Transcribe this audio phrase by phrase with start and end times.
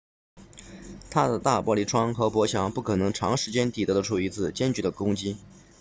[1.11, 5.37] 它的大玻璃窗和薄墙不可能长时间抵抗得住一次坚决的攻击